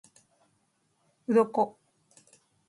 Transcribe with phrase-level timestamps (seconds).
[1.27, 1.59] 鱗